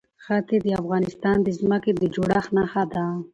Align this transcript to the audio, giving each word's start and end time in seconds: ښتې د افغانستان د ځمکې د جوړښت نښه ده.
ښتې 0.23 0.57
د 0.65 0.67
افغانستان 0.81 1.37
د 1.43 1.49
ځمکې 1.59 1.91
د 2.01 2.03
جوړښت 2.15 2.49
نښه 2.57 2.83
ده. 2.93 3.05